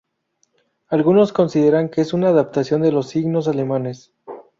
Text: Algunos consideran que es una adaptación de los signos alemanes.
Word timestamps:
Algunos 0.87 1.31
consideran 1.31 1.87
que 1.89 2.01
es 2.01 2.11
una 2.13 2.29
adaptación 2.29 2.81
de 2.81 2.91
los 2.91 3.09
signos 3.09 3.47
alemanes. 3.47 4.11